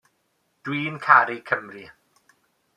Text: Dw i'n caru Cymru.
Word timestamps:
Dw 0.63 0.77
i'n 0.77 0.97
caru 1.05 1.37
Cymru. 1.51 1.85